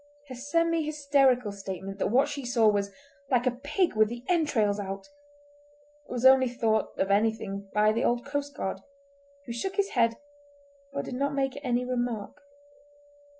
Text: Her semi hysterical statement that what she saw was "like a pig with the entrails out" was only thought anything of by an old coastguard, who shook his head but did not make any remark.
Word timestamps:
Her 0.29 0.33
semi 0.35 0.81
hysterical 0.83 1.51
statement 1.51 1.99
that 1.99 2.07
what 2.07 2.27
she 2.27 2.43
saw 2.43 2.67
was 2.67 2.89
"like 3.29 3.45
a 3.45 3.51
pig 3.51 3.95
with 3.95 4.09
the 4.09 4.23
entrails 4.27 4.79
out" 4.79 5.07
was 6.07 6.25
only 6.25 6.49
thought 6.49 6.93
anything 6.97 7.65
of 7.67 7.71
by 7.71 7.89
an 7.89 8.03
old 8.03 8.25
coastguard, 8.25 8.79
who 9.45 9.53
shook 9.53 9.75
his 9.75 9.89
head 9.89 10.15
but 10.91 11.05
did 11.05 11.13
not 11.13 11.35
make 11.35 11.53
any 11.63 11.85
remark. 11.85 12.41